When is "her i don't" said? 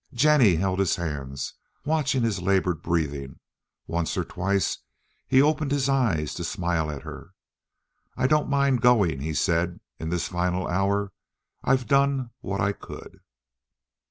7.03-8.49